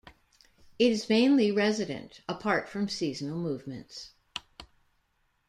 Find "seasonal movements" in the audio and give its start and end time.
2.89-4.13